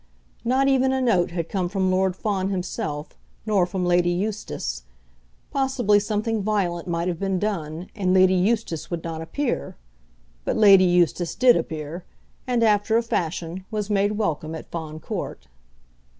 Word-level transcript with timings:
Not 0.43 0.67
even 0.67 0.91
a 0.91 0.99
note 0.99 1.29
had 1.29 1.47
come 1.47 1.69
from 1.69 1.91
Lord 1.91 2.15
Fawn 2.15 2.49
himself, 2.49 3.15
nor 3.45 3.67
from 3.67 3.85
Lady 3.85 4.09
Eustace. 4.09 4.81
Possibly 5.51 5.99
something 5.99 6.41
violent 6.41 6.87
might 6.87 7.07
have 7.07 7.19
been 7.19 7.37
done, 7.37 7.85
and 7.95 8.11
Lady 8.11 8.33
Eustace 8.33 8.89
would 8.89 9.03
not 9.03 9.21
appear. 9.21 9.75
But 10.43 10.57
Lady 10.57 10.85
Eustace 10.85 11.35
did 11.35 11.55
appear, 11.55 12.03
and, 12.47 12.63
after 12.63 12.97
a 12.97 13.03
fashion, 13.03 13.63
was 13.69 13.91
made 13.91 14.13
welcome 14.13 14.55
at 14.55 14.71
Fawn 14.71 14.99
Court. 14.99 15.47